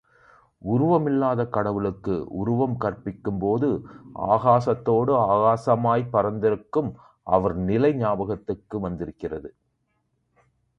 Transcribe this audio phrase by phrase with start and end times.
[0.61, 3.69] உருவம் இல்லாத கடவுளுக்கு உருவம் கற்பிக்கும் போது,
[4.27, 6.91] ஆகாசத்தோடு ஆகாசமாய்ப் பரந்திருக்கும்
[7.27, 9.51] அவர் நிலை ஞாபகத்திற்கு வந்திருக்கிறது.